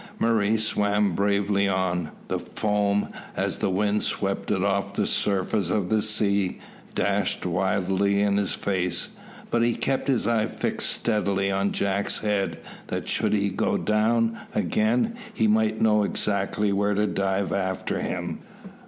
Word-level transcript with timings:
Murray 0.17 0.57
swam 0.57 1.11
bravely 1.13 1.67
on. 1.69 2.09
The 2.27 2.39
foam, 2.39 3.09
as 3.37 3.59
the 3.59 3.69
wind 3.69 4.01
swept 4.01 4.49
it 4.49 4.63
off 4.63 4.95
the 4.95 5.05
surface 5.05 5.69
of 5.69 5.89
the 5.89 6.01
sea, 6.01 6.57
dashed 6.95 7.45
wildly 7.45 8.19
in 8.19 8.37
his 8.37 8.53
face, 8.53 9.09
but 9.51 9.61
he 9.61 9.75
kept 9.75 10.07
his 10.07 10.25
eye 10.25 10.47
fixed 10.47 10.89
steadily 10.89 11.51
on 11.51 11.71
Jack's 11.71 12.17
head, 12.21 12.57
that 12.87 13.07
should 13.07 13.33
he 13.33 13.51
go 13.51 13.77
down 13.77 14.39
again, 14.55 15.15
he 15.35 15.45
might 15.47 15.81
know 15.81 16.01
exactly 16.03 16.73
where 16.73 16.95
to 16.95 17.05
dive 17.05 17.53
after 17.53 17.99
him. 18.01 18.39